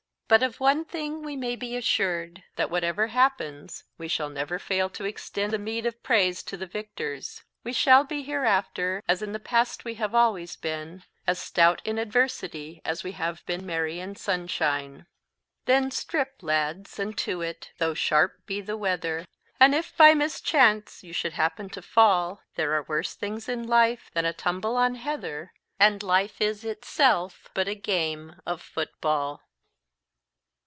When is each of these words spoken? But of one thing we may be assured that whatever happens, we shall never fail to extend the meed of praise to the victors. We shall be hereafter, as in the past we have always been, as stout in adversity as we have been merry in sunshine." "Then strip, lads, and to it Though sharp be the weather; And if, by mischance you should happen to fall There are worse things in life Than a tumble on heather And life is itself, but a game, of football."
But 0.31 0.43
of 0.43 0.61
one 0.61 0.85
thing 0.85 1.23
we 1.23 1.35
may 1.35 1.57
be 1.57 1.75
assured 1.75 2.41
that 2.55 2.69
whatever 2.69 3.07
happens, 3.07 3.83
we 3.97 4.07
shall 4.07 4.29
never 4.29 4.59
fail 4.59 4.89
to 4.91 5.03
extend 5.03 5.51
the 5.51 5.57
meed 5.59 5.85
of 5.85 6.01
praise 6.03 6.41
to 6.43 6.55
the 6.55 6.65
victors. 6.65 7.43
We 7.65 7.73
shall 7.73 8.05
be 8.05 8.23
hereafter, 8.23 9.03
as 9.09 9.21
in 9.21 9.33
the 9.33 9.41
past 9.41 9.83
we 9.83 9.95
have 9.95 10.15
always 10.15 10.55
been, 10.55 11.03
as 11.27 11.37
stout 11.37 11.81
in 11.83 11.97
adversity 11.99 12.81
as 12.85 13.03
we 13.03 13.11
have 13.11 13.45
been 13.45 13.65
merry 13.65 13.99
in 13.99 14.15
sunshine." 14.15 15.05
"Then 15.65 15.91
strip, 15.91 16.35
lads, 16.41 16.97
and 16.97 17.17
to 17.17 17.41
it 17.41 17.71
Though 17.77 17.93
sharp 17.93 18.45
be 18.45 18.61
the 18.61 18.77
weather; 18.77 19.25
And 19.59 19.75
if, 19.75 19.97
by 19.97 20.13
mischance 20.13 21.03
you 21.03 21.11
should 21.11 21.33
happen 21.33 21.67
to 21.71 21.81
fall 21.81 22.39
There 22.55 22.73
are 22.75 22.83
worse 22.83 23.15
things 23.15 23.49
in 23.49 23.67
life 23.67 24.09
Than 24.13 24.23
a 24.23 24.31
tumble 24.31 24.77
on 24.77 24.95
heather 24.95 25.51
And 25.77 26.01
life 26.01 26.39
is 26.39 26.63
itself, 26.63 27.49
but 27.53 27.67
a 27.67 27.75
game, 27.75 28.37
of 28.45 28.61
football." 28.61 29.41